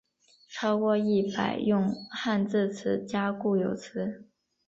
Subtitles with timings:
[0.49, 4.27] 超过一百用汉字词加固有词。